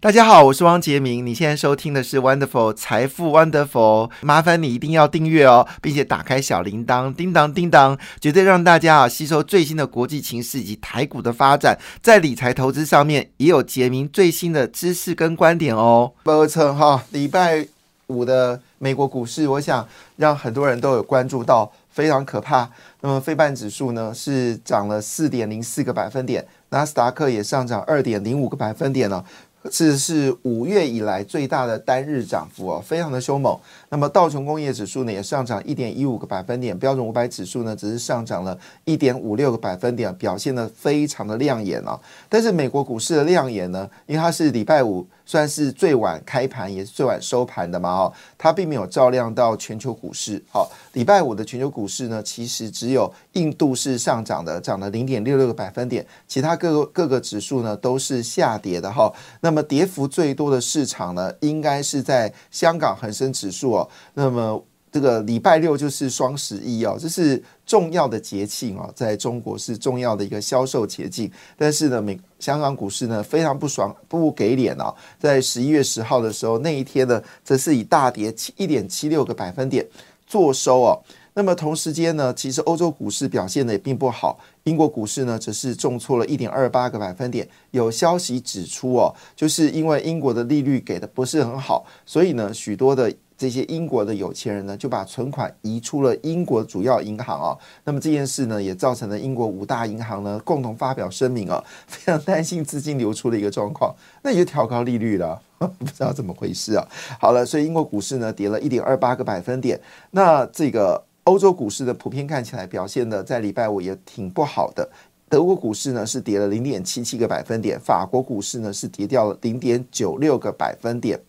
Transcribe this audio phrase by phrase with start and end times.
[0.00, 1.26] 大家好，我是汪杰明。
[1.26, 16.12] 你现在收听的是 Wonderful 财富 Wonderful，麻烦你一定要订阅哦，并且打开小铃铛，叮当叮当，绝对让大家啊吸收最新的国际情势以及台股的发展，在理财投资上面也有杰明最新的知识跟观点哦。
[16.22, 17.66] 报测哈，礼拜
[18.06, 19.84] 五的美国股市，我想
[20.14, 22.70] 让很多人都有关注到，非常可怕。
[23.00, 29.24] 那么，非半指数呢是涨了四点零四个百分点，纳斯达克也上涨二点零五个百分点了。
[29.70, 33.58] 这是五月以来最大的单日涨幅哦，非常的凶猛。
[33.90, 41.98] 那么道琼工业指数呢也上涨一点一五个百分点，标准五百指数呢只是上涨了一点五六个百分点，表现的非常的亮眼哦。
[42.28, 45.06] 但是美国股市的亮眼呢，因为它是礼拜五。
[45.28, 50.42] 算是最晚开盘，也是最晚收盘的嘛，哦，它并没有照亮到全球股市。
[50.50, 59.12] 好，礼拜五的全球股市呢，其实只有印度是上涨的，涨了零点六六个百分点，其他各个各个指数呢都是下跌的哈。
[59.42, 63.74] 那么跌幅最多的市场呢，应该是在香港恒生指数
[64.14, 71.30] 那么这个礼拜六就是双十一哦，这是重要的节庆哦，在中国是重要的一个销售节庆。
[71.58, 79.86] 但是呢，美香港股市呢非常不爽，不给脸哦，在十一月十号的时候，那一天呢，则是以大跌七一点七六个百分点
[80.26, 80.98] 做收哦。
[81.34, 87.46] 那么同时间呢，其实欧洲股市表现的也并不好，英国股市呢则是重挫了一点二八个百分点。
[87.72, 93.12] 有消息指出哦，就是因为英国的利率给的不是很好，所以呢，许多的。
[93.38, 97.56] 这些英国的有钱人呢，就把存款移出了英国主要银行啊。
[97.84, 103.94] 那么这件事呢，也造成了英国五大银行呢共同发表声明啊， 非常担心资金流出的一个状况，
[104.24, 106.84] 那也就调高利率了， 不知道怎么回事啊。
[107.20, 109.80] 好了，所以英国股市呢跌了一点二八个百分点。
[110.10, 114.90] 那这个欧洲股市的普遍看起来表现的在礼拜五也挺不好的。
[115.28, 121.20] 德国股市呢是跌了零点七七个百分点，法国股市呢是跌掉了零点九六个百分点。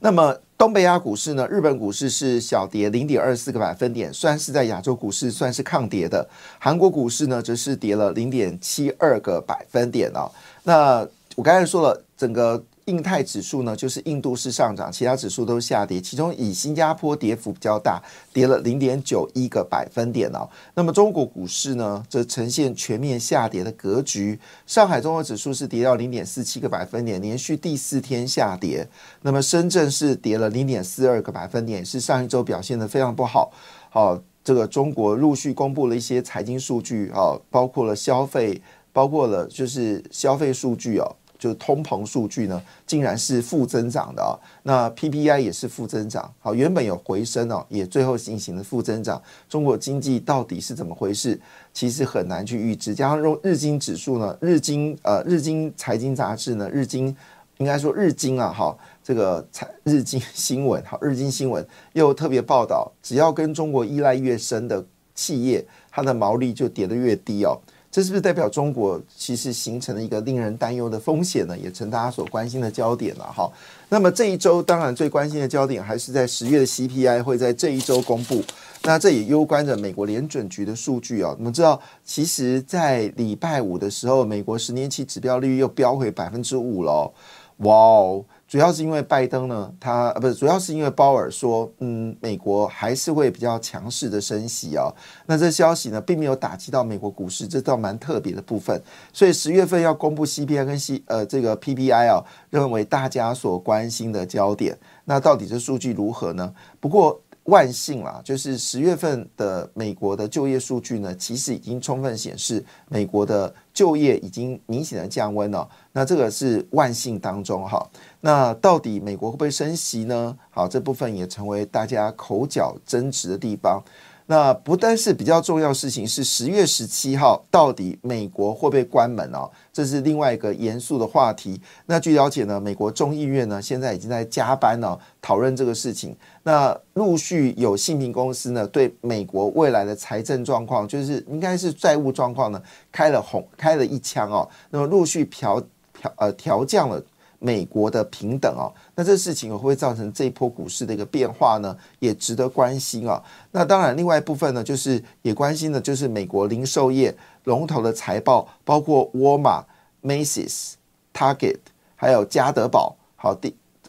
[0.00, 1.46] 那么东北亚股市呢？
[1.48, 6.28] 日本股市是小跌零点二四个百分点，算是在亚洲股市算是抗跌的。
[6.58, 10.30] 韩国股市呢，则是跌了零点七二个百分点哦。
[10.64, 11.06] 那
[11.36, 12.62] 我刚才说了，整个。
[12.90, 18.02] 印泰指数呢，就是印度是上涨，其他指数都下跌，其中以新加坡跌幅比较大，
[18.32, 20.48] 跌了零点九一个百分点哦。
[20.74, 24.36] 那么中国股市呢，则呈现全面下跌的格局。
[24.66, 28.84] 上海综合指数是跌到零点四七个百分点，连续第四天下跌。
[29.22, 33.52] 那么深圳是跌了零点四二个百分点，是上一周表现的非常不好。
[33.88, 38.60] 好，这个中国陆续公布了一些财经数据啊，包括了消费，
[38.92, 41.16] 包括了就是消费数据哦。
[41.40, 44.36] 就是通膨数据呢，竟然是负增长的啊！
[44.62, 49.20] 那 PPI 也是负增长，好，原本有回升哦，也最后进行了负增长。
[49.48, 51.40] 中国经济到底是怎么回事？
[51.72, 52.94] 其实很难去预知。
[52.94, 57.16] 加上用日经指数呢，日经呃日经财经杂志呢，日经
[57.56, 64.84] 应该说日经啊，哈，这个财日经新闻，好，日经新闻又特别报道，只要跟中国依赖越深的
[65.14, 67.58] 企业，它的毛利就跌得越低哦。
[67.90, 71.58] 这是不是代表中国其实形成了一个令人担忧的风险呢？
[71.58, 73.50] 也成大家所关心的焦点了哈。
[73.88, 78.42] 那么这一周当然最关心的焦点还是在十月的 CPI 会在这一周公布。
[78.82, 81.34] 那这也攸关着美国联准局的数据啊。
[81.36, 87.12] 我们知道，其实，在礼拜五的时候，美国十年期指标利率又飙回百分之五了。
[87.58, 88.24] 哇哦！
[88.50, 94.92] 主要是因为拜登呢，他呃不是，主要是因为鲍尔说，嗯，美国还是会比较强势的升息啊。
[95.24, 98.82] 那这消息呢，并没有打击到美国股市，这倒蛮特别的部分。
[99.12, 104.76] 所以十月份要公布 CPI 跟 C 呃这个 PPI 啊，认为大家所关心的焦点。
[105.04, 106.52] 那到底这数据如何呢？
[106.80, 107.20] 不过。
[107.44, 115.66] 万幸啦，就是十月份的美国的就业数据呢，其实已经充分显示美国的就业已经明显的降温了。
[115.92, 117.82] 那这个是万幸当中哈。
[118.20, 120.36] 那到底美国会不会升息呢？
[120.50, 123.82] 好，这部分也成为大家口角争执的地方。
[124.30, 129.50] 那不但是比较重要事情，是十月十七号到底美国会不会关门哦？
[129.72, 131.60] 这是另外一个严肃的话题。
[131.86, 136.16] 那据了解呢，美国众议院呢现在已经在加班呢讨论这个事情。
[136.44, 142.62] 那陆续有信评公司呢对美国未来的财政状况，就是应该是债务状况呢
[142.92, 144.48] 开了红开了一枪哦。
[144.70, 145.60] 那么陆续调
[145.92, 147.02] 调呃调降了。
[147.40, 151.76] 美国的平等哦，那这事情会不会造成这一波股市的一个变化呢？
[151.98, 153.20] 也值得关心啊。
[153.50, 159.64] 那当然，另外一部分呢，就是也关心的，就是美国零售业龙头的财报，包括沃尔玛、
[160.02, 160.74] Macy's、
[161.14, 161.58] Target，
[161.96, 163.34] 还有家得宝，好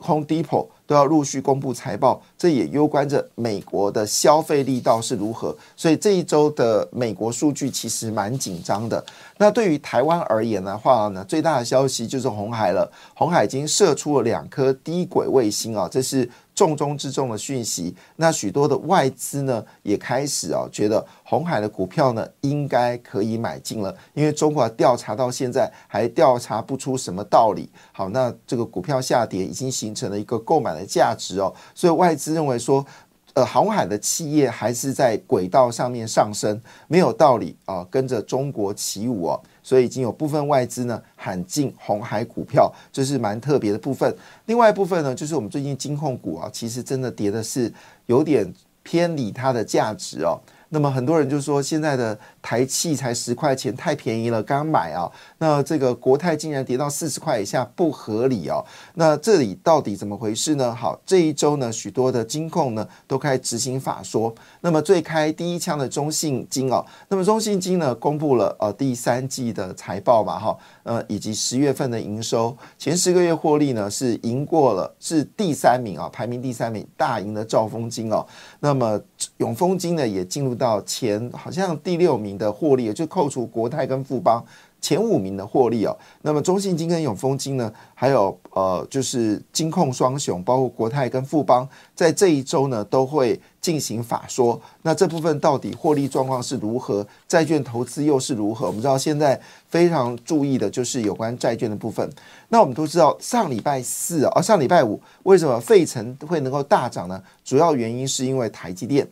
[0.01, 0.68] Home Depot。
[0.91, 5.55] 都要陆续公布财报，这也攸关着美国的消费力道是如何。
[5.77, 9.01] 所以这一周的美国数据其实蛮紧张的。
[9.38, 12.91] 那对于台湾而言的话呢，最大的消息就是红海了。
[13.15, 16.29] 红海已经射出了两颗低轨卫星啊，这是。
[16.53, 27.69] 重中之重的讯息，那许多的外资呢也开始啊觉得红海的股票呢应该可以买进了，因为中国调查到现在还调查不出什么道理。
[27.92, 32.86] 好，那这个股票下跌已经形成了一个购买的价值哦，所以外资认为说，
[33.33, 39.42] 呃，红海的企业还是在轨道上面上升，没有道理啊跟着中国起舞哦。
[39.63, 44.13] 所以已经有部分外资呢喊进红海股票，这是蛮特别的部分。
[44.46, 47.72] 另外一部分呢，就是我们最近金控股啊，其实真的跌的是
[48.06, 48.52] 有点
[48.84, 50.40] 偏离它的价值哦。
[50.73, 55.12] 那么很多人就说，现在的台气才十块钱，太便宜了，刚买啊。
[55.38, 58.63] 那这个国泰竟然跌到四十块以下，不合理哦。
[58.94, 60.73] 那这里到底怎么回事呢？
[60.73, 64.33] 好，这一周呢，许多的金控呢都开执行法说。
[64.62, 78.25] 那么最开第一枪的中信金哦，那么中信金呢公布了呃第三季的财报嘛哈，呃以及十月份的营收，前十个月获利呢是赢过了，是第三名啊，排名第三名，大赢的兆丰金哦。
[78.62, 78.97] 那么
[79.35, 80.56] 永丰金呢也进入。
[80.62, 84.46] 到前好像第六名的获利，就扣除国泰跟富邦
[84.80, 85.98] 前五名的获利哦。
[86.22, 94.62] 那么中信金跟永丰金呢，还有呃就是金控双雄，包括国泰跟富邦，在这一周呢都会进行法说。
[94.84, 97.06] 那这部分到底获利状况是如何？
[97.28, 98.68] 债券投资又是如何？
[98.68, 102.08] 我们知道现在非常注意的就是有关债券的部分。
[102.50, 107.19] 那我们都知道上礼拜四啊，上礼拜五为什么费城会能够大涨呢？
[107.44, 109.08] 主要原因是因为台积电。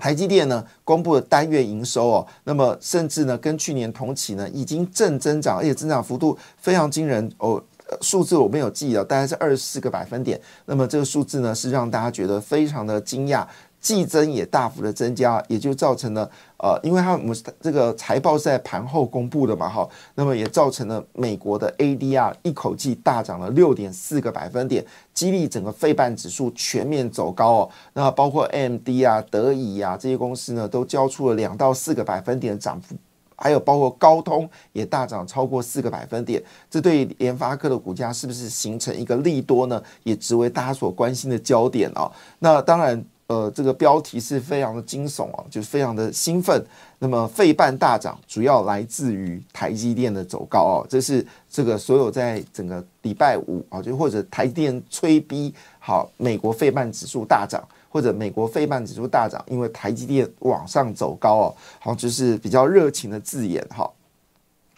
[0.00, 7.62] 台积电呢公布了单月营收哦，那么甚至呢跟去年同期呢已经正增长，而且增长幅度非常惊人哦，
[8.00, 10.40] 数字我没有记了，大概是二十四个百分点。
[10.64, 13.46] 那么这个数字呢是让大家觉得非常的惊讶。
[13.80, 24.84] 季增也大幅的增加，也就造成了呃，因为他们这个财报是在盘后公布的嘛，哈，那么也造成了美国的 ADR 一口气大涨了六点四个百分点，
[25.14, 27.70] 激励整个费半指数全面走高哦。
[27.94, 32.94] 那包括 AMD 啊、德仪啊这些公司呢，都交出了两到四个百分点的涨幅，
[33.34, 39.82] 还有包括高通也大涨超过四个百分点，这对联发科的股价是不是形成一个利多呢？
[40.02, 42.12] 也成为大家所关心的焦点哦。
[42.40, 43.02] 那当然。
[43.30, 46.60] 呃，这个标题是非常的惊悚啊，就是非常的兴奋。
[46.98, 63.88] 那么，费半大涨主要来自于台积电的走高哦，这是这个所有在整个礼拜五啊，就或者台电催逼好美国费半指数大涨，或者美国费半指数大涨，因为台积电往上走高哦，好，就是比较热情的字眼哈。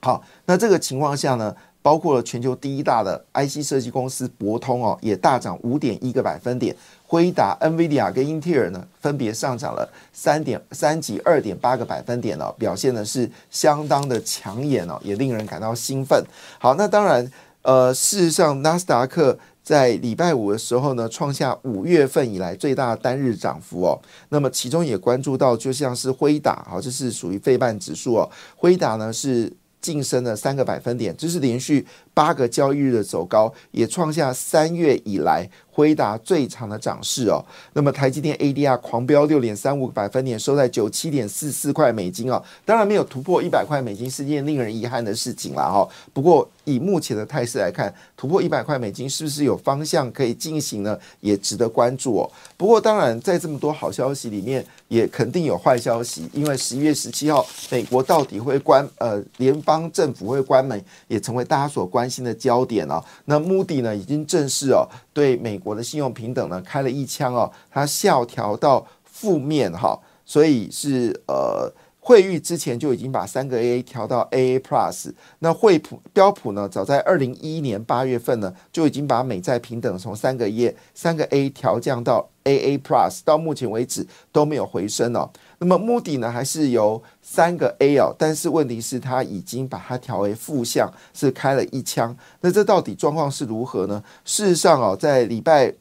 [0.02, 1.56] 好，那这个情况下呢？
[1.82, 6.74] 包括了全球第一大的 IC 设计公司博通哦，也大涨五点一个百分点。
[7.04, 16.24] 辉达、NVIDIA 跟英特尔呢，分别上涨了三点三及二点八个百分点哦，表现的是相当的抢眼哦，也令人感到兴奋。
[16.58, 17.30] 好，那当然，
[17.60, 24.00] 呃，事实上，纳斯达克在礼拜五的时候呢，创下五月份以来最大的单日涨幅哦。
[24.30, 28.30] 那么其中也关注到，就像是辉达，好，这是属于费半指数哦。
[28.56, 29.52] 辉达呢是。
[29.82, 31.84] 晋升了三个百分点，这是连续
[32.14, 35.50] 八个交易日的走高，也创下三月以来。
[35.72, 45.88] 辉达最长的涨势哦，那么台积电 ADR 狂飙六点三五个百分点，收在九七点四四块美金哦，当然没有突破一百块美金是件令人遗憾的事情了哈。
[46.12, 50.98] 不过以目前的态势来看，突破一百块美金是不是有方向可以进行呢？
[51.20, 52.30] 也值得关注哦。
[52.56, 63.02] 不过当然在这么多好消息里面，也肯定有坏消息，因为十一月十七号美国到底会关呃联邦政府会关门，也成为大家所关心的焦点哦。
[63.24, 71.72] 那目的呢已经正式哦对美国的信用平等呢开了一枪哦，它下调到负面哈，所以是呃
[72.04, 85.30] 惠誉之前就已经把三个 AA 调到 AA Plus，那惠普标普呢早在二零一一年八月份呢就已经把美债平等从三个 A 三个 A 调降到 AA Plus，到目前为止都没有回升哦。
[85.58, 92.16] 那么目的呢还是由三个 A 哦，但是问题是它已经把它调为负向，是开了一枪。
[92.40, 94.02] 那这到底状况是如何呢？
[94.24, 95.72] 事实上哦，在礼拜。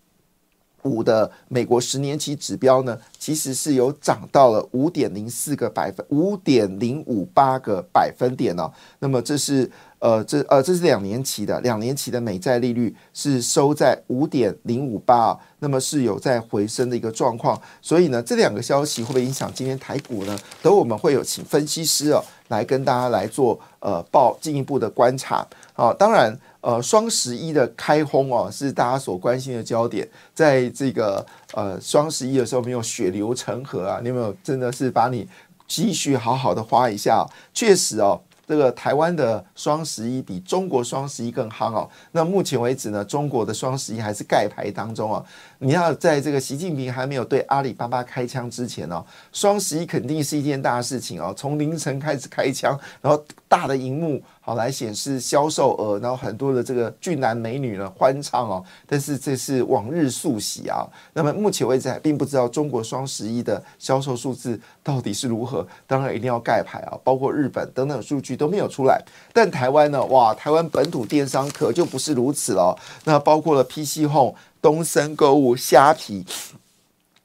[0.83, 8.71] 五的美国十年期指标呢，其实是有涨到了五点零四个百分，五点零五八个百分点哦。
[8.99, 9.69] 那么这是
[9.99, 15.39] 呃，这呃，这是两年期的，两年期的美债利率是收在五点零五八啊。
[15.59, 17.59] 那么是有在回升的一个状况。
[17.81, 20.37] 所以呢，这两个消息会不会影响今天台股呢？
[20.63, 25.93] 等我们会有请分析师哦来跟大家来做呃报进一步的观察啊。
[25.93, 26.35] 当然。
[26.61, 30.07] 呃双十一的开轰哦，是大家所关心的焦点。
[30.33, 33.99] 在这个呃双十一的时候，没有血流成河啊？
[34.01, 35.27] 你有没有真的是把你
[35.67, 37.25] 积蓄好好的花一下？
[37.53, 38.21] 确实哦。
[38.47, 41.89] 这个台湾的双十一比中国双十一更夯哦。
[42.11, 45.23] 那目前为止呢，中国的双十一还是盖牌当中啊。
[45.59, 51.33] 你要在这个习近平还没有对阿里巴巴开枪之前哦，双十一肯定是一件大事情哦。
[51.37, 54.21] 从凌晨开始开枪，然后大的荧幕。
[54.55, 60.87] 来显示销售额，然后很多的这个俊男美女呢欢唱哦，但是这是往日速喜啊。
[61.13, 69.01] 那么目前为止还并不知道中国双十一的销售数字到底是如何，当然一定要盖牌啊，包括日本等等数据都没有出来。
[69.33, 72.77] 但台湾呢，哇，台湾本土电商可就不是如此了。
[73.05, 76.25] 那包括了 PC Home、东森购物、虾皮、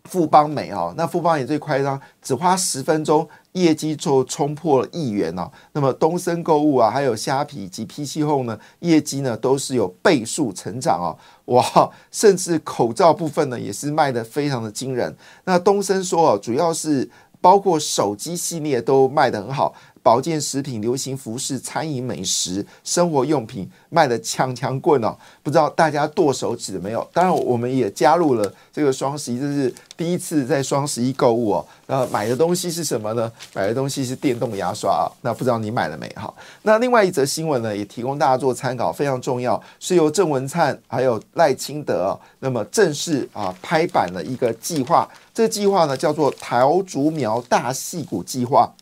[0.06, 3.28] 富邦美哦，那富邦也最夸张，只花十分钟。
[3.52, 5.50] 业绩就冲破了亿元哦。
[5.72, 15.16] 那么东森购物啊，还有虾皮及 PC Home 呢，业绩呢都是有倍数成长哦，哇，甚至口罩部分呢也是卖的非常的惊人。
[15.44, 17.08] 那东森说哦，主要是
[17.40, 19.74] 包括手机系列都卖得很好。
[20.06, 27.04] 保健食品、流行服饰、餐饮、美食、生活用品卖的枪枪棍哦，不知道大家剁手指没有？
[27.12, 31.66] 当然，我们也加入了这个双十一，这是第一次在双十一购物哦。
[31.88, 33.32] 那买的东西是什么呢？
[33.52, 35.10] 买的东西是电动牙刷啊。
[35.22, 36.08] 那不知道你买了没？
[36.10, 36.32] 哈。
[36.62, 45.08] 那另外一则新闻呢，也提供大家做参考，非常重要，是由郑文灿还有赖清德那么正式啊拍板了一个计划。
[45.34, 48.72] 这个计划呢，叫做桃竹苗大戏谷计划。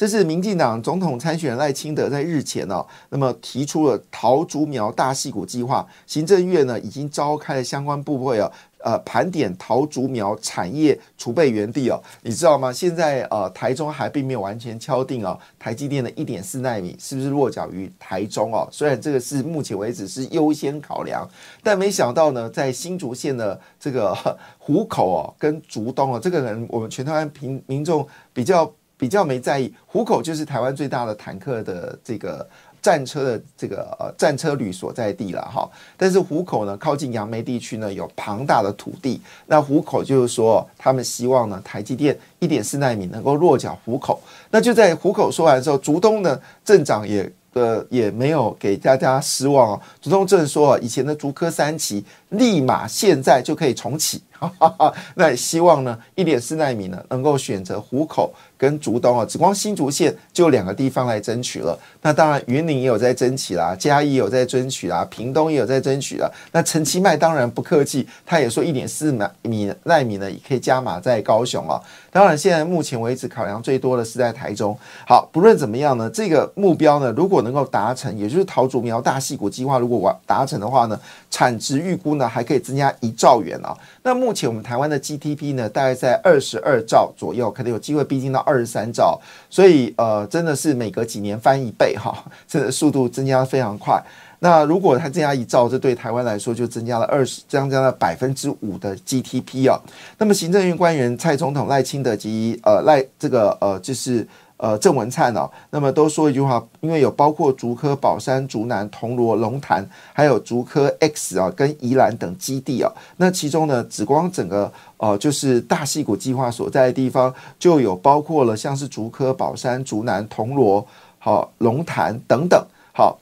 [0.00, 12.72] 这是民进党总统参选赖清德在日前哦，那么提出了桃竹苗大戏谷计划，行政院呢已经召开了相关部会哦，呃，盘点桃竹苗产业储备园地哦，你知道吗？
[12.72, 18.66] 现在呃，台中还并没有完全敲定哦，台积电的一点四纳米是不是落脚于台中哦？
[18.72, 21.28] 虽然这个是目前为止是优先考量，
[21.62, 24.16] 但没想到呢，在新竹县的这个
[24.56, 28.72] 湖口哦，跟竹东哦，这个人我们全台湾平民众比较。
[29.00, 32.46] 比较没在意，虎口就是台湾最大的坦克的这个
[32.82, 35.66] 战车的这个呃战车旅所在地了哈。
[35.96, 39.18] 但是虎口呢，靠近杨梅地区呢，有庞大的土地。
[39.46, 44.20] 那虎口就是说，他们希望呢，台积电一点四纳米能够落脚虎口。
[44.50, 49.80] 那就在虎口说完之后，竹东的镇长也呃也没有给大家失望哦。
[50.02, 54.22] 竹东镇说，以前的竹科三期立马现在就可以重启。
[55.16, 58.32] 那希望呢，一点四纳米呢，能够选择虎口。
[58.60, 61.74] 跟竹东啊，只光新竹县就两个地方来争取了。
[62.02, 66.30] 那当然，云林也有在争取啦，嘉义有在争取啦，屏东也有在争取了。
[66.52, 71.80] 那陈其迈当然不客气，他也说一点四米纳米呢，也可以加码在高雄啊。
[72.12, 74.78] 当然，现在目前为止考量最多的是在台中。
[75.06, 83.74] 好，不论怎么样呢，这个目标呢，如果能够达成，也就是桃竹苗大细谷计划如果完达成的话呢，产值预估呢还可以增加一兆元啊。
[84.02, 88.38] 那目目前我们台湾的 GDP 呢，大概在二十二兆左右，可能有机会逼近到。
[88.46, 89.20] 二十三兆，
[89.50, 94.00] 所以呃，真的是每隔几年翻一倍哈， 这速度增加非常快。
[94.38, 99.74] 那如果它增加一兆，这对台湾来说就增加了二十，增加了百分之五的 GDP 啊。
[100.16, 104.24] 那么行政院官员蔡总统赖清德及呃赖这个呃就是。
[104.62, 112.92] 呃，郑文灿哦，那么都说一句话，因为有包括竹科、宝山、竹南、铜锣、龙潭，还有竹科 X 啊，跟宜兰等基地啊。
[113.16, 120.86] 那其中呢，紫光整个呃，就是大溪谷计划所在的地方，就有包括了像是竹科、宝山、竹南、铜锣、
[121.18, 122.62] 好龙潭等等，
[122.92, 123.18] 好。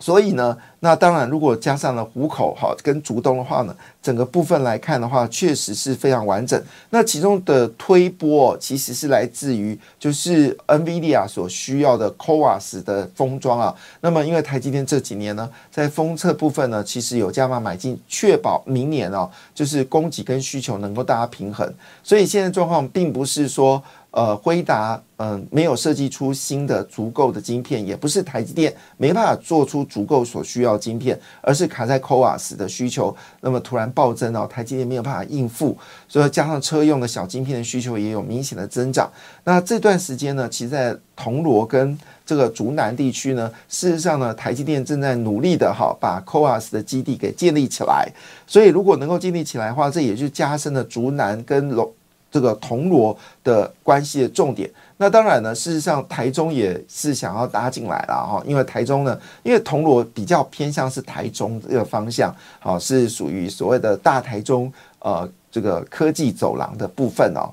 [0.00, 6.60] 所以呢，那当然，如果加上了虎口哈跟竹东的话呢，整个部分来看的话，确实是非常完整。
[6.88, 13.74] 那其中的推波其实是来自于就是 NVIDIA 所需要的 CoWAS 的封装啊。
[14.00, 21.70] 那么因为台积电这几年呢，在封测部分呢，其实有加码买进，确保明年哦，就是供给跟需求能够大家平衡。
[22.02, 23.80] 所以现在状况并不是说。
[24.12, 39.08] 呃，辉达嗯没有设计出新的足够的晶片，也不是台积电没办法做出足够所需要晶片，而是卡在 CoWAS 的需求，那么突然暴增哦，台积电没有办法应付，所以加上车用的小晶片的需求也有明显的增长。
[39.44, 48.10] 那这段时间呢，其实在铜锣跟这个竹南地区呢，事实上呢，台积电正在努力的哈把 CoWAS 的基地给建立起来，
[48.44, 51.88] 所以如果能够建立起来的话，这也就加深了竹南跟龙。
[52.30, 67.50] 这个铜锣的关系的重点，那当然呢，事实上台中也是想要搭进来了哈，因为台中呢，因为铜锣比较偏向是台中这个方向，好是属于所谓的大台中呃这个科技走廊的部分哦。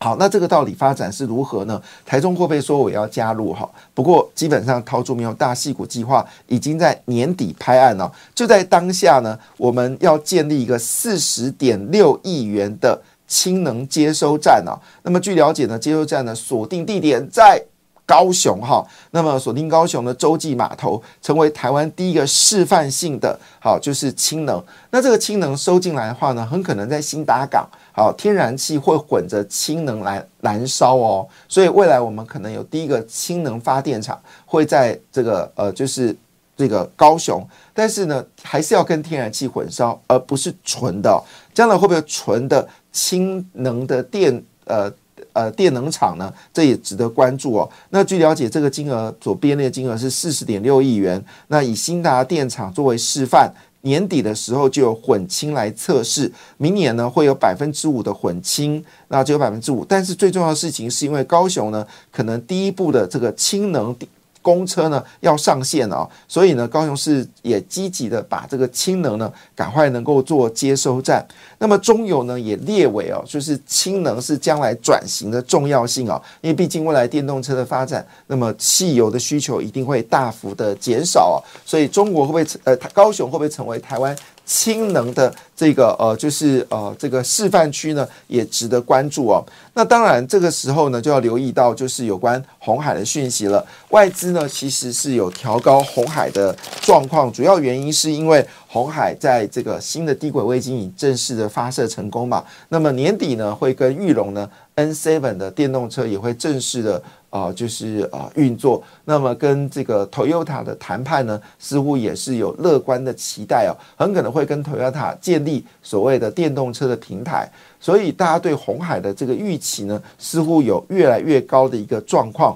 [0.00, 1.80] 好，那这个到底发展是如何呢？
[2.04, 3.52] 台中会不会说我要加入？
[3.52, 13.00] 哈，不过基本上桃竹苗大戏谷计划已经在年底拍案了，就在当下呢，我们要建立一个四十点六亿元的
[13.32, 14.76] 氢能接收站啊。
[15.02, 17.64] 那么据了解呢，接收站呢锁定地点在。
[18.04, 24.62] 高雄哈，那么锁定高雄的洲际码头，成为台湾第一个示范性的，好就是氢能。
[24.90, 31.26] 那这个氢能收进来的话呢，很可能在新达港，好天然气会混着氢能来燃烧哦。
[31.48, 36.14] 所以未来我们可能有第一个氢能发电厂会在这个呃，就是
[36.54, 37.42] 这个高雄，
[37.74, 41.22] 但是呢，还是要跟天然气混烧，而不是纯的。
[41.54, 44.92] 将来会不会纯的氢能的电呃？
[45.34, 47.70] 呃，电能厂呢，这也值得关注哦。
[47.88, 51.22] 那据了解，这个金额所编列金额是四十点六亿元。
[51.48, 53.50] 那以新达电厂作为示范，
[53.80, 59.82] 年底的时候就有混氢来测试，明年呢会有百分之五的混氢，那就有百分之五。
[59.86, 63.96] 但是最重要的事情是因为高雄呢，可能第一步的这个氢能。
[64.42, 71.24] 公车呢要上线了，所以呢，高雄市也积极的把这个氢能呢赶快能够做接收站。
[71.58, 84.14] 那么中油呢也列为哦，就是氢能是将来转型的重要性哦，因为毕竟未来电动车的发展，那么汽油的需求一定会大幅的减少哦，所以中国会不会呃高雄会不会成为台湾？
[84.44, 89.44] 氢能的这个呃，就是呃，这个示范区呢，也值得关注哦。
[89.74, 93.64] 那当然，这个时候呢，就要留意到就是有关红海的讯息了。
[93.90, 102.44] 外资呢，其实是有调高红海的状况，主要原因是因为红海在这个新的低轨卫星已正式的发射成功嘛。
[102.68, 107.02] 那么年底呢，会跟玉龙呢 N7 的电动车也会正式的。
[107.32, 117.50] 啊，就是啊运作，那么跟这个 Toyota 的谈判呢，似乎也是有乐观的期待哦，很可能会跟 Toyota 建立所谓的电动车的平台，
[117.80, 122.54] 所以大家对红海的这个预期呢，似乎有越来越高的一个状况。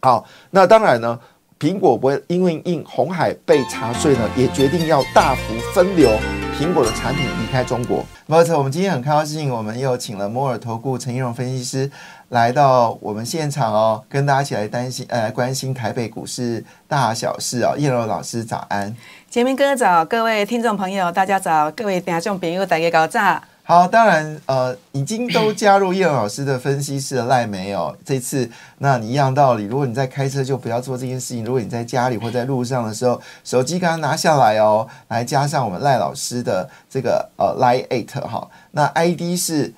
[0.00, 1.18] 好，那当然呢，
[1.58, 6.10] 苹果不会因为应红海被查税呢，也决定要大幅分流
[6.56, 8.04] 苹果的产品离开中国。
[8.26, 11.90] 没错，我们今天很高兴，我们又请了摩尔投顾陈一荣分析师。
[12.28, 17.74] 来到我们现场哦，跟大家一起来担心呃关心台北股市大小事哦。
[17.76, 18.94] 叶柔老师早安，
[19.30, 23.42] 杰明哥早，各位听众朋友大家早，各位听众朋友大家早。
[23.68, 27.94] 好，当然呃已经都加入叶老师的分析师的赖没有？
[28.02, 31.44] 这次那你一样道理，如果你在开车就不要做这件事情。
[31.44, 39.74] 如果你在家里或在路上的时候，手机刚刚拿下来哦，来加上我们赖老师的这个呃赖 eight 哈，那 ID 是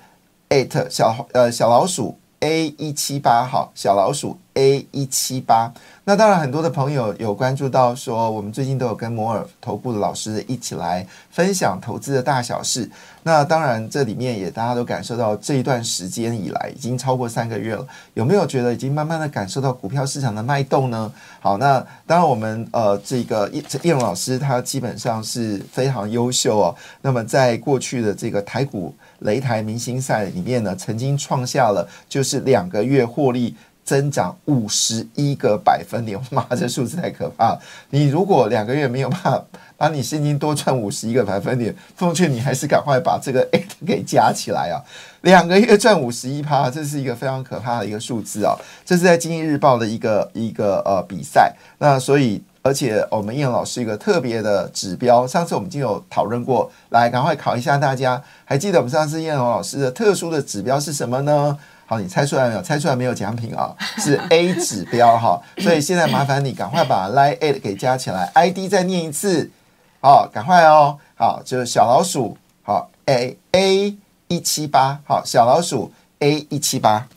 [0.47, 2.17] eight 小呃小老鼠。
[2.41, 5.71] A 一七八号小老鼠 A 一七八，
[6.03, 12.89] 那当然很多的朋友有关注到说，我们最近都有跟摩尔投顾的老师一起来分享投资的大小事。
[13.21, 21.13] 那当然这里面也大家都感受到这一段时间以来已经超过三个月了，有没有觉得已经慢慢的感受到股票市场的脉动呢？
[21.39, 26.75] 好，那当然我们呃这个叶叶龙老师他基本上是非常优秀哦。
[27.03, 28.93] 那么在过去的这个台股。
[29.21, 37.57] 擂台明星赛里面呢，曾经创下了就是两个月获利增长五十一个百分点，妈，这数字太可怕！
[37.89, 39.45] 你如果两个月没有办法
[39.77, 44.81] 把你现金多赚五十一个百分点，奉劝你还是赶快把这个 A 给加起来啊！
[45.21, 48.55] 两个月赚五十一趴，这是一个非常可怕的一个数字啊！
[48.85, 52.41] 这是在经济日报的一个一个呃比赛，那所以。
[52.63, 61.57] 而且我们叶老师一个特别的指标，上次我们已经有讨论过，来赶快考一下大家，还记得我们上次燕龙老师的特殊的指标是什么呢？
[61.87, 62.61] 好，你猜出来没有？
[62.61, 63.75] 猜出来没有奖品啊？
[63.97, 69.49] 是 A 指标哈，所以现在麻烦你赶快把 line a 给加起来，ID 再念一次，
[69.99, 73.97] 好，赶快哦，好，就是小老鼠，好 A A
[74.27, 77.07] 一七八，好，小老鼠 A 一七八。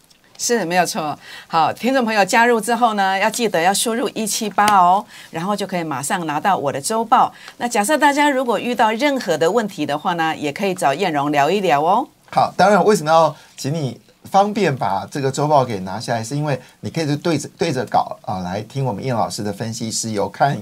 [0.44, 1.18] 是没有错。
[1.48, 7.32] 好，听众朋友加入之后呢，要记得要输入一七八哦，然后就可以马上拿到我的周报。
[7.56, 12.06] 那假设大家如果遇到任何的问题的话呢，也可以找燕荣聊一聊哦。
[12.30, 20.58] 好，当然为什么要请你方便把这个周报给拿下来，是因为你可以对着对着稿啊来听我们燕老师的分析师有看。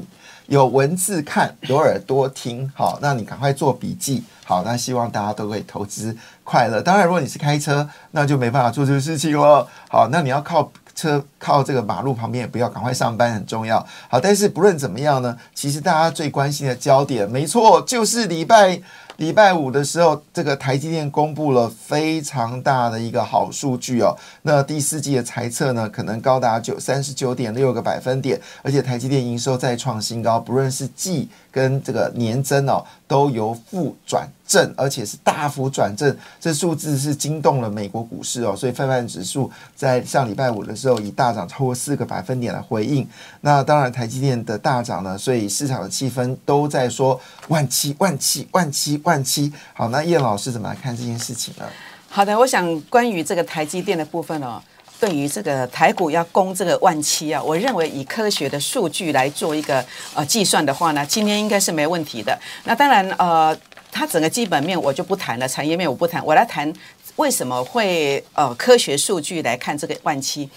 [0.48, 6.80] 有文字看，有耳朵听，好，那你赶快做笔记，好，那希望大家都可以投资快乐。
[6.82, 9.66] 当然，如果你是开车，那就没办法做这个事情了。
[9.88, 13.84] 好，那你要靠车，靠这个马路旁边，也不要赶快上班，很重要。
[14.08, 18.80] 好，但是不论怎么样呢，其实大家最关心的焦点，没错，就是礼拜
[19.18, 24.16] 礼拜五的时候，这个台积电公布了非常大的一个好数据哦。
[24.42, 36.16] 那第四季的财测呢，可能高达九三十九点六个百分点，而且台积电营收再创新高，不论是季跟这个年增哦，都由负转正，而且是大幅转正。
[36.40, 43.06] 这数字是惊动了美国股市哦，所以泛泛指数在上礼拜五的时候以大涨超过四个百分点来回应。
[43.42, 49.52] 那当然，台积电的大涨呢，所以市场的气氛都在说万七万七万七万七。
[49.74, 51.64] 好，那叶老师怎么来看这件事情呢？
[52.08, 54.62] 好的，我想关于这个台积电的部分哦，
[55.00, 59.84] 对于这个台股要攻这个万七啊，我认为以科学的数据来做一个
[60.14, 62.38] 呃计算的话呢，今天应该是没问题的。
[62.64, 63.56] 那当然呃，
[63.90, 66.70] 它整个基本面我就不谈了，产业面我不谈，我来谈
[67.16, 70.48] 为什么会呃科学数据来看这个万七。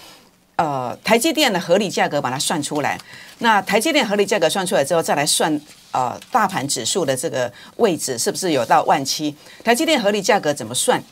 [0.56, 2.98] 呃，台积电的合理价格把它算出来，
[3.40, 5.60] 那台积电合理价格算出来之后，再来算
[5.96, 9.34] 呃大盘指数的这个位置是不是有到万七？
[9.64, 11.02] 台积电合理价格怎么算？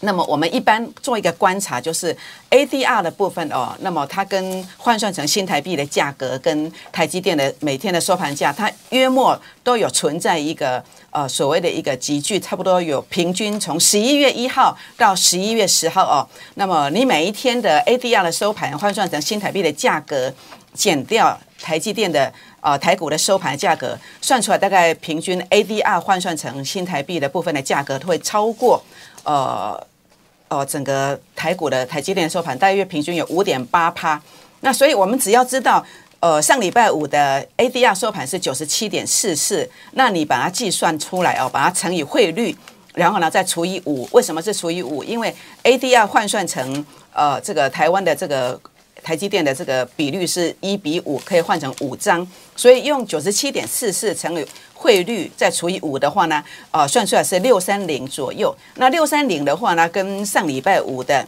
[0.00, 2.14] 那么我们一般做一个观察，就是
[2.50, 20.30] ADR 的部分哦，那么它跟换算成新台币的价格，跟台积电的每天的收盘价，它约莫都有存在一个呃所谓的一个集聚，差不多有平均从十一月一号到十一月十号哦，那么你每一天的 ADR 的收盘换算成新台币的价格，
[20.74, 22.30] 减掉台积电的
[22.66, 28.82] 呃台股的收盘价格，算出来大概平均 ADR 换算成新台币的部分的价格会超过。
[29.22, 29.86] 呃，
[30.48, 34.20] 呃，整个台股的台积电收盘大约平均有五点八趴，
[34.62, 35.84] 那所以我们只要知道，
[36.18, 42.56] 呃，上礼拜五的 ADR 收盘是九十七点四四，那你把它计算出来哦，把它乘以汇率，
[42.94, 45.04] 然后呢再除以五，为什么是除以五？
[45.04, 48.60] 因为 ADR 换算成呃这个台湾的这个。
[49.06, 56.42] 台积电的这个比率是一比五，可以换成五张，所以用九十七点四四乘以汇率再除以五的话呢，
[56.72, 58.52] 呃，算出来是六三零左右。
[58.74, 61.24] 那六三零的话呢，跟上礼拜五的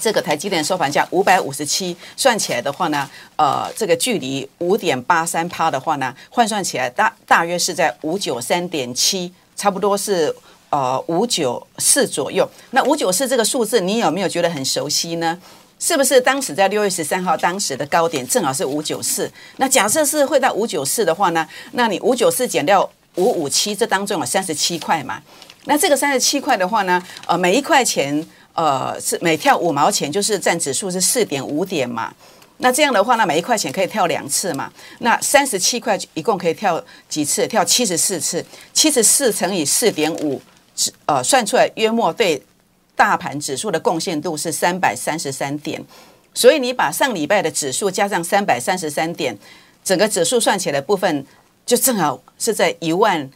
[0.00, 10.34] 这个台积电收盘价五百五十七算起来的话呢，呃，这个距离五点八三趴的话呢，换算起来大大约是在五九三点七，差不多是
[10.70, 12.50] 呃五九四左右。
[12.72, 15.38] 那五九四这个数字，你有没有觉得很熟悉呢？
[15.78, 19.30] 是不是当时在六月十三号当时的高点正好是五九四？
[19.56, 21.46] 那假设是会到五九四的话呢？
[21.72, 25.20] 那你五九四减掉五五七，这当中有三十七块嘛？
[25.66, 27.02] 那这个三十七块的话呢？
[27.26, 32.14] 呃，每一块钱呃是每跳五毛钱，就是占指数是四点五点嘛？
[32.58, 34.72] 那这样的话呢，每一块钱可以跳两次嘛？
[35.00, 37.46] 那三十七块一共可以跳几次？
[37.46, 40.40] 跳七十四次，七十四乘以四点五，
[41.04, 42.40] 呃，算出来约莫对。
[42.96, 45.82] 大盘指数的贡献度是三百三十三点，
[46.32, 49.36] 所以你把上礼拜的指数加上三百三十三点，
[49.82, 51.24] 整个指数算起来部分
[51.66, 53.28] 就正好是在一万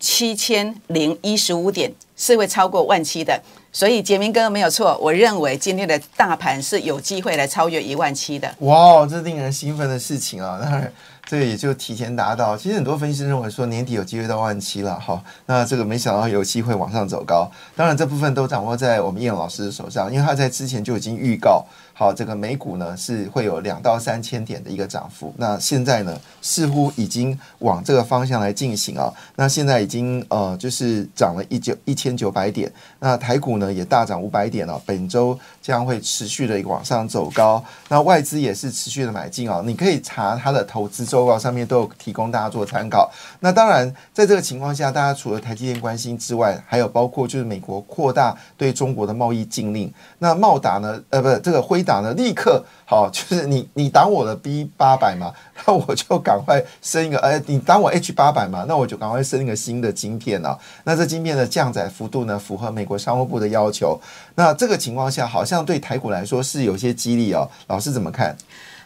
[0.00, 3.40] 七千零一十五点，是会超过万七的。
[3.72, 8.54] 所以杰明哥没有错，我认为今天的大盘是有机会来超越一万七的。
[8.60, 10.60] 哇，这令人兴奋的事情啊！
[10.62, 10.92] 当然。
[11.26, 12.56] 这也就提前达到。
[12.56, 17.50] 其实很多分析师认为说年底有机会到万七了，哈，那这个没想到有机会往上走高。
[17.74, 21.64] 当然这部分都掌握在我们叶老师的手上，因为他在之前就已经预告。
[21.96, 25.32] 好，这个美股呢是会有两到三千点的一个涨幅。
[25.38, 29.12] 那现在呢，似乎已经往这个方向来进行啊。
[29.36, 32.70] 那现在已经呃，就是涨了一九一千九百点。
[32.98, 34.80] 那台股呢也大涨五百点了。
[34.84, 37.64] 本周将会持续的往上走高。
[37.88, 39.62] 那外资也是持续的买进哦。
[39.64, 43.08] 你可以查它的投资周报上面都有提供大家做参考。
[43.38, 49.92] 那当然，在这个情况下，大家除了台积电关心之外，还有包括就是美国扩大对中国的贸易禁令。
[50.18, 51.00] 那茂达呢？
[51.10, 51.84] 呃，不是这个辉。
[51.84, 55.30] 达呢，立刻好，就是你你挡我的 B 八百嘛，
[55.66, 60.58] 那我就赶快升一个，哎，你当我 H 八百嘛，那我就赶快升一个新的晶片啊。
[60.84, 64.00] 那这晶片的降载幅度呢，符合美国商务部的要求。
[64.34, 67.48] 那这个情况下，好像对台股来说是有些激励哦。
[67.66, 68.36] 老师怎么看？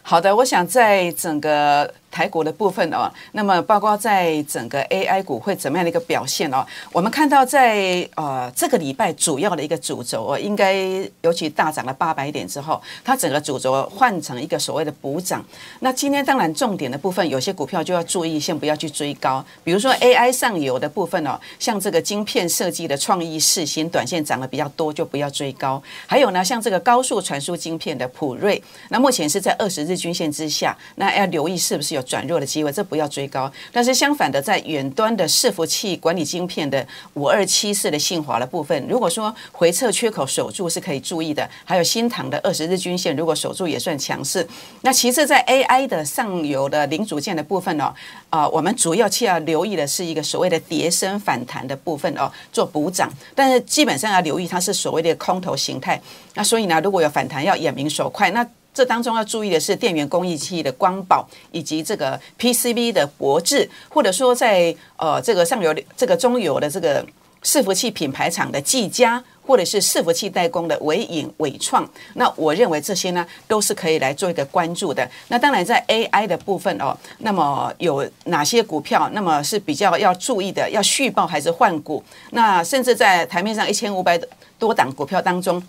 [0.01, 1.93] 好的，我想在整个。
[2.11, 6.65] 台股的部分哦，那么包括在整个 AI 股会怎么样的一个表现哦？
[6.91, 10.73] 我们看到在呃这个礼拜主要的一个主轴哦，应该
[11.21, 15.45] 尤其大涨了八百点之后，它整个主轴换成一个所谓的补涨。
[15.79, 19.45] 那今天当然重点的部分，有些股票就要注意，先不要去追高。
[19.63, 25.81] 比如说 AI 上游的部分哦，像这个晶片设计的创意世新，短线涨得比较多，就不要追高。
[26.07, 31.98] 还有呢，像这个高速传输晶片的普瑞，那目前是在二十日均线之下，那要留意是不是有。
[32.03, 33.51] 转弱的机会，这不要追高。
[33.71, 41.49] 但是相反的，在远端的伺服器管理晶片的五二七四的信华的部分，如果说回撤缺口守住是可以注意的。
[41.65, 44.47] 还有新塘的二十日均线，如果守住也算强势。
[44.81, 47.93] 那其次在 AI 的上游的零组件的部分哦，
[48.29, 53.11] 啊，我们主要去要留意的是一个所谓的叠升反弹的部分哦，做补涨。
[53.35, 56.01] 但是基本上要留意它是所谓的空头形态。
[56.35, 58.31] 那所以呢，如果有反弹，要眼明手快。
[58.31, 67.05] 那这当中要注意的是电源供应器的光保，以及这个 PCB 的博智，或者说在呃这个上游这个中游的这个
[67.43, 71.89] 伺服器品牌厂的技嘉，或者是伺服器代工的伟影伟创。
[72.13, 75.09] 那我认为这些呢都是可以来做一个关注的。
[75.29, 82.03] 那当然在 AI 的部分哦，那么有哪些股票，那么是比较要注意的，要续报还是换股？
[82.31, 84.19] 那甚至在台面上一千五百
[84.57, 85.61] 多档股票当中。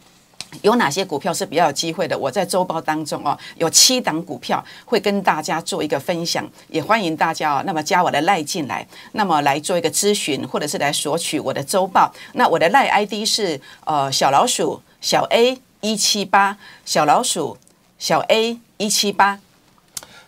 [0.63, 2.19] 有哪些股票是比较有机会的？
[2.19, 12.13] 我在周报当中哦，有七档股票会跟大家做一个分享，也欢迎大家哦，那么加我的赖进来，那么来做一个咨询，或者是来索取我的周报。
[12.35, 17.57] 那我的赖 ID 是呃小老鼠小 A 一七八，小老鼠
[17.99, 19.39] 小 A 一七八。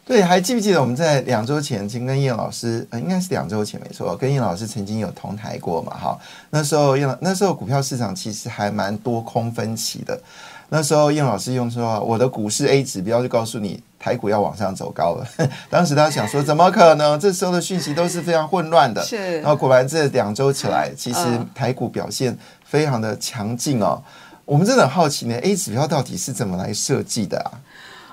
[0.05, 5.97] 对，还记不记得我们在两周前，经跟叶老师，呃，应该是两周前没错，跟叶老师曾经有同台过嘛？
[5.97, 6.19] 哈，
[6.51, 10.21] 那时候叶那时候股票市场其实还蛮多空分歧的。
[10.71, 15.27] 那时候叶老师用说，我的股市 A 指标就告诉你台股要往上走高了。
[15.71, 17.21] 当时他想说，怎么可能？
[17.21, 19.05] 这时候的讯息都是非常混乱的。
[19.05, 19.39] 是。
[19.41, 21.21] 然后果然这两周起来，其实
[21.55, 24.03] 台股表现非常的强劲哦。
[24.45, 27.53] 我们真的很好奇呢，A 指标到底是怎么来设计的啊？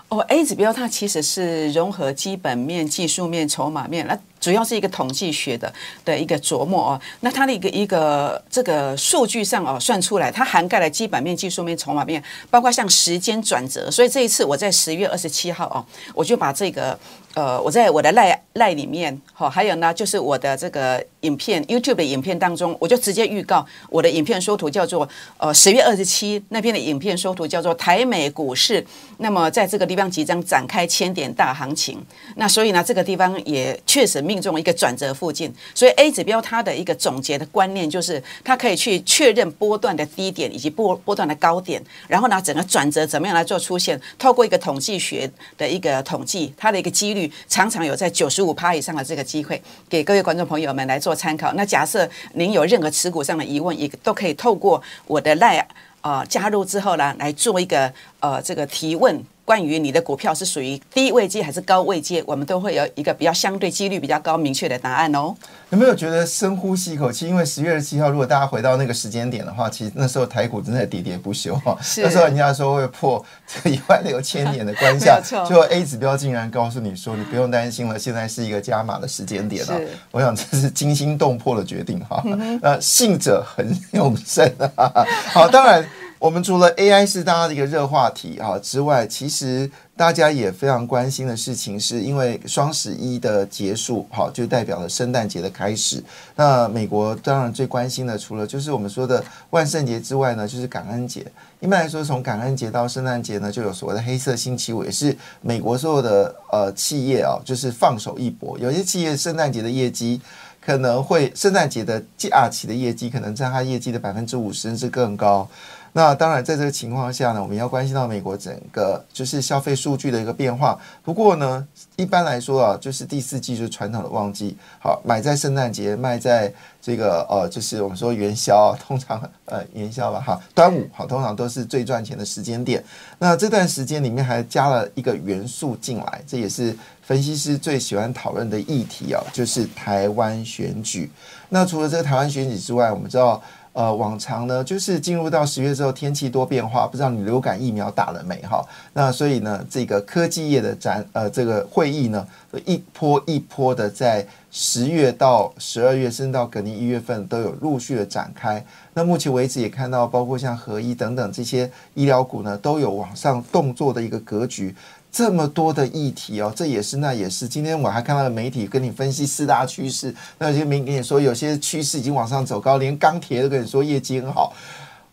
[0.09, 5.71] 哦，A 指标它其实是融合基本面、技术面、筹码面，那主要是一个统计学的
[6.03, 7.01] 的一个琢磨哦。
[7.19, 13.91] 那它的一个一个这个数据上哦算出来，它涵盖了基本面、技术面、筹码面，包括像时间转折。
[13.91, 16.97] 所以这一次我在十月二十七号哦，我就把这个。
[17.35, 28.83] 呃，我在我的赖赖里面，好，还有呢，就是我的这个影片 YouTube 的影片当中，我就直接预告我的影片缩图叫做呃十月二十七那边的影片缩图叫做台美股市，
[29.19, 32.03] 那么在这个地方即将展开千点大行情，
[32.35, 47.18] 那所以呢，这个地方也确实命中一个转折附近，所以 A 指标它的一个总结的观念就是它可以去确认波段的低点以及波波段的高点，然后呢，整个转折怎么样来做出现，透过一个统计学的一个统计，它的一个几率。
[47.47, 51.51] 常常有在九十五趴以上的这个机会，给各位观众朋友们来做参考。
[51.53, 55.65] 那假设您有任何持股上的疑问，也都可以透过我的赖
[56.01, 59.19] 啊加入之后呢，来做一个呃这个提问。
[59.49, 65.35] 关于你的股票是属于低位阶还是高位阶，我们都会有一个比较相对几率比较高、明确的答案哦。
[65.71, 67.27] 有没有觉得深呼吸一口气？
[67.27, 71.75] 因为十月二十七号，如果大家回到那个时间点的话，其实那时候台股真的喋喋不休 哈。
[71.97, 79.81] 那时候人家说会破这个一万六千点的关 下，就 A 指标竟然告诉你说你不用担心了，现在是一个加码的时间点了。
[80.11, 82.23] 我想这是惊心动魄的决定哈。
[82.61, 85.03] 呃，信者恒永生啊。
[85.33, 85.83] 好，当然。
[86.19, 96.03] 我们除了 AI 是大家的一个热话题啊之外，其实大家也非常关心的事情，是因为双十一的结束，好就代表了圣诞节的开始。
[96.35, 101.25] 那美国当然最关心的，除了就是我们说的万圣节之外呢，就是感恩节。
[101.61, 108.59] 一般来说，从感恩节到圣诞节呢，就有所谓的黑色星期五，也是美国所有的呃企业啊，就是放手一搏。
[108.59, 110.19] 有些企业圣诞节的业绩
[110.59, 115.47] 可能会，圣诞节的假期的业绩可能占它业绩的百分之五十甚至更高。
[115.93, 120.79] 那当然，在这个情况下呢，我们要关心到美国整个就是消费数据的一个变化。
[121.03, 132.83] 不过呢，一般来说啊，就是第四季就是传统的旺季，好买在圣诞节，卖在这个呃，就是我们说元宵，通常呃元宵吧哈，端午好，通常都是最赚钱的时间点。
[133.17, 141.11] 那这段时间里面还加了一个元素进来，这也是分析师最喜欢讨论的议题啊，就是台湾选举。
[141.49, 143.41] 那除了这个台湾选举之外，我们知道。
[143.71, 148.65] 呃，往常呢，就是进入到十月之后，天气多变化，不知道你流感疫苗打了没哈？
[148.93, 152.27] 那所以呢，这个科技业的展呃，这个会议呢，
[152.65, 158.63] 一波一波的在十月到十二月，甚至到隔年一月份都有陆续的展开。
[158.95, 164.75] 那目前为止也看到，包括像合一等等这些医疗股呢，都有往上动作的一个格局。
[165.11, 167.47] 这么多的议题哦，这也是那也是。
[167.47, 174.53] 今天我还看到媒体跟你分析四大趋势，那有些媒跟你说有些趋势已经往上走高，连钢铁都跟你说业绩很好，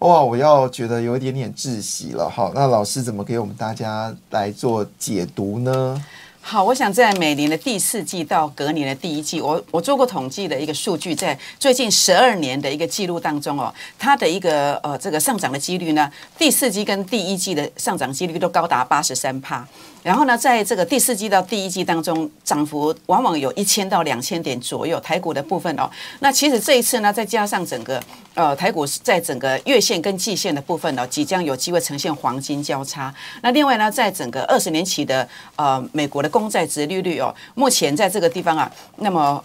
[0.00, 0.22] 哇！
[0.22, 2.28] 我要觉得有一点点窒息了。
[2.28, 6.04] 哈，那老师怎么给我们大家来做解读呢？
[6.48, 19.66] 好，我想在每年的第四季到隔年的第一季，我我做过统计的一个数据，在最近十二年的一个记录当中哦，它的一个呃这个上涨的几率呢，第四季跟第一季的上涨几率都高达八十三帕。
[20.06, 25.00] 然后呢，在这个第四季到第一季当中，涨幅往往有一千到两千点左右。
[25.00, 25.90] 台股的部分哦，
[26.20, 28.00] 那其实这一次呢，再加上整个
[28.34, 33.12] 呃台股在整个月线跟季线的部分呢，即将有机会呈现黄金交叉。
[33.42, 39.42] 那另外呢，在整个二十年期的呃美国的公债值利率哦，目前在这个地方啊，那么。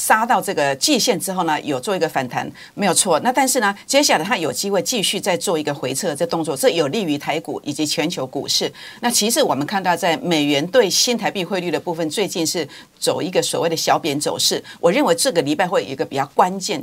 [0.00, 3.20] 杀到这个季线之后呢，有做一个反弹，没有错。
[3.20, 8.72] 那但是呢，接下来它有机会继续再做一个回撤这动作，这有利于台股以及全球股市。
[9.00, 12.66] 那其实我们看到，在美元对新台币汇率的部分，最近是
[12.98, 14.64] 走一个所谓的小贬走势。
[14.80, 16.82] 我认为这个礼拜会有一个比较关键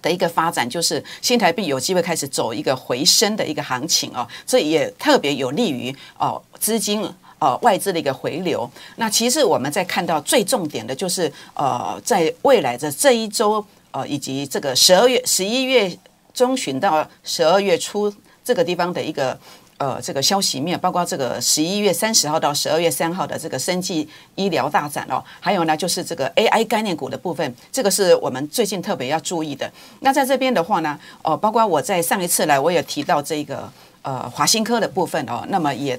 [0.00, 7.02] 的一个发展，就是新台币有机会开始走一个回升的一个行情哦，这也特别有利于哦资金。
[7.40, 8.68] 呃，外资的一个回流。
[8.96, 15.96] 那其实我们在看到最重点的就是，呃，在未来的这一周，呃，以及这个十二月、十一月
[16.34, 19.38] 中旬到十二月初这个地方的一个
[19.76, 29.70] 呃这个消息面，包括这个十一月三十号到十二月三号的这个生技医疗大展哦，还有呢就是这个 AI 概念股的部分，这个是我们最近特别要注意的。
[30.00, 33.72] 那在这边的话呢，哦，包括我在上一次来我也提到这个
[34.02, 35.96] 呃华新科的部分哦，那么也。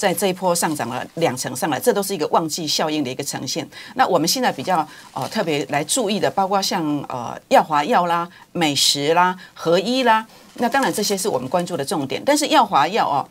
[0.00, 3.68] 在这一波上涨了两成上来，这都是一个旺季效应的一个呈现。
[3.96, 4.76] 那我们现在比较
[5.12, 12.22] 呃特别来注意的，包括像呃耀华药啦、美食啦、合一啦，那当然这些是我们关注的重点。
[12.24, 13.28] 但是耀华药哦，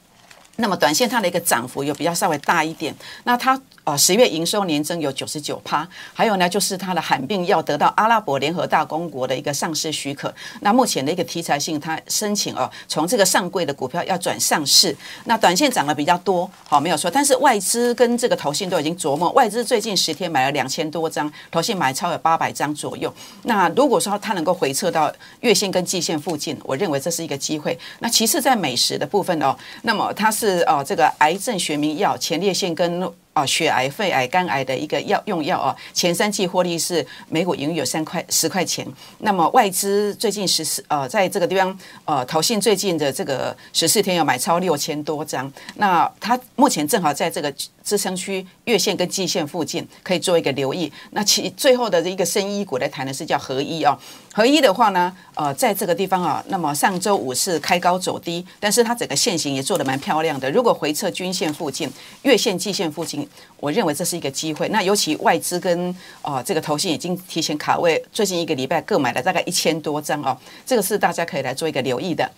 [0.57, 3.59] 那么短线它的一个涨幅又比较稍微大一点，那它。
[3.89, 10.31] 啊，十月营收年增有九十九趴，还有呢，就是它的罕病药得到阿拉伯联合大公国的一个上市许可。
[10.59, 14.95] 那目前的一个题材性，它申请哦，从这个上柜的股票要转上市。
[15.25, 17.09] 那短线涨得比较多，好没有错。
[17.09, 23.11] 但是外资跟这个投信都已经琢磨，外资最近十天买了两千多张，投信买超有八百张左右。
[23.43, 27.75] 那如果说它能够回撤到月线跟季线附近，我认为这是一个机会。
[27.97, 33.11] 那其次在美食的部分哦，那么它是哦这个癌症学名药前列腺跟。
[33.39, 38.85] 啊，血癌、肺癌、肝癌的一个药用药啊，前三季获利是每股盈余有三块十块钱。
[39.19, 45.51] 那么外资最近十四呃，在这个地方呃，投信最近的这个十四天要买超六千多张。
[45.75, 47.53] 那它目前正好在这个
[47.89, 50.91] 支撑区月线跟季线附近，可以做一个留意。
[51.09, 53.97] 那其最后的一个深一股来谈的是叫合一哦。
[54.31, 60.51] 合一的话呢，呃，在这个地方啊，那么上周五是开高走低，但是它整个线型也做的蛮漂亮的。
[60.51, 63.27] 如果回撤均线附近、月线、季线附近，
[63.59, 64.69] 我认为这是一个机会。
[64.69, 72.29] 那尤其外资跟啊这个投信已经提前卡位，最近一个礼拜各买了大概一千多张哦，这个是大家可以来做一个留意的。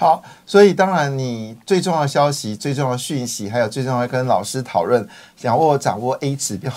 [0.00, 5.04] 好，所以当然你最重要的消息、最重要的讯息，还有最重要跟老师讨论，
[5.36, 6.72] 掌握掌握 A 指标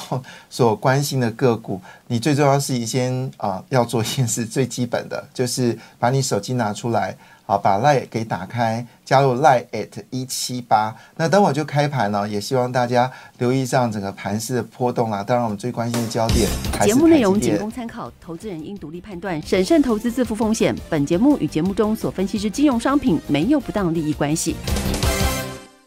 [0.49, 7.15] 所关心的个股，你最重要是一先啊要做一件事，最基本的就是把你手机拿出来。
[7.51, 10.95] 好，把 Lie 给打开，加入 Line at 一七八。
[11.17, 15.21] 那等会就开盘了，也希望大家留意上整个盘势的波动啊。
[15.21, 16.47] 当然，我们最关心的焦点
[16.81, 20.73] 节目内容仅供参考，投资人应独立判断，审慎投资，自负风险。
[20.89, 24.55] 本节目与节目中所分析之金融商品没有不当利益关系。